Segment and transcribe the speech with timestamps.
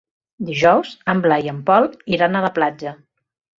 [0.45, 1.87] Dijous en Blai i en Pol
[2.19, 2.97] iran a la platja.